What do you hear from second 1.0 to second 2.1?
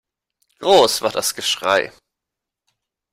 war das Geschrei.